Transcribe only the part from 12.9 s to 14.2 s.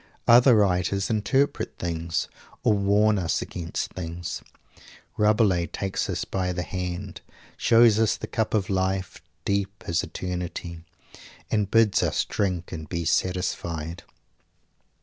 satisfied.